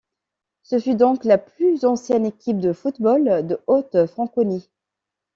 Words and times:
Ce 0.63 0.79
fut 0.79 0.95
donc 0.95 1.25
la 1.25 1.37
plus 1.37 1.85
ancienne 1.85 2.25
équipe 2.25 2.57
de 2.57 2.73
football 2.73 3.45
de 3.45 3.59
Haute 3.67 4.07
Franconie. 4.07 4.67